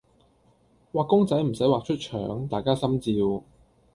[0.93, 3.43] 畫公仔唔駛畫出腸，大家心照